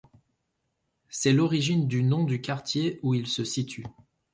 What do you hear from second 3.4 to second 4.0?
situe.